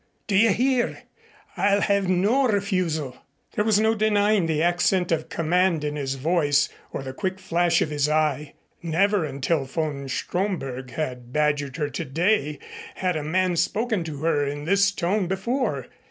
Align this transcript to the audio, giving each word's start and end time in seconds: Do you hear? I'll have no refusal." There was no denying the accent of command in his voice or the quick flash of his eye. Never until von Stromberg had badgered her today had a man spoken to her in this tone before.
Do 0.25 0.35
you 0.35 0.49
hear? 0.51 1.03
I'll 1.55 1.81
have 1.81 2.07
no 2.09 2.47
refusal." 2.47 3.17
There 3.53 3.63
was 3.63 3.79
no 3.79 3.93
denying 3.93 4.47
the 4.47 4.63
accent 4.63 5.11
of 5.11 5.29
command 5.29 5.83
in 5.83 5.95
his 5.95 6.15
voice 6.15 6.69
or 6.91 7.03
the 7.03 7.13
quick 7.13 7.37
flash 7.39 7.83
of 7.83 7.91
his 7.91 8.09
eye. 8.09 8.55
Never 8.81 9.25
until 9.25 9.63
von 9.65 10.09
Stromberg 10.09 10.89
had 10.93 11.31
badgered 11.31 11.77
her 11.77 11.89
today 11.91 12.57
had 12.95 13.15
a 13.15 13.21
man 13.21 13.55
spoken 13.57 14.03
to 14.05 14.17
her 14.23 14.43
in 14.43 14.65
this 14.65 14.89
tone 14.89 15.27
before. 15.27 15.85